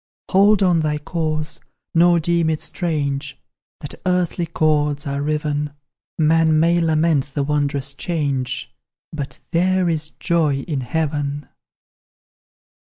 Hold 0.31 0.63
on 0.63 0.79
thy 0.79 0.97
course, 0.97 1.59
nor 1.93 2.19
deem 2.19 2.49
it 2.49 2.59
strange 2.59 3.39
That 3.81 3.93
earthly 4.07 4.47
cords 4.47 5.05
are 5.05 5.21
riven: 5.21 5.73
Man 6.17 6.59
may 6.59 6.81
lament 6.81 7.29
the 7.35 7.43
wondrous 7.43 7.93
change, 7.93 8.73
But 9.13 9.41
"there 9.51 9.87
is 9.89 10.09
joy 10.09 10.61
in 10.61 10.81
heaven!" 10.81 11.47